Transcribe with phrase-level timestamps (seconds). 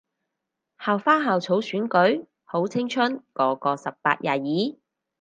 [0.83, 2.25] 校花校草選舉？
[2.43, 4.75] 好青春個個十八廿二